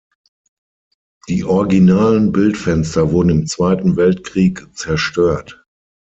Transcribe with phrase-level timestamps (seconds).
[1.27, 5.63] Die originalen Bildfenster wurden im Zweiten Weltkrieg zerstört.